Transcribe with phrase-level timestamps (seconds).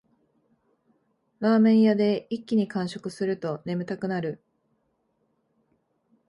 [1.41, 4.41] ラーメン屋で一気に完食すると眠たくなる